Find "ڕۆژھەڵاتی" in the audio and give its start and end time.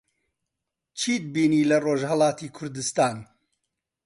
1.85-2.47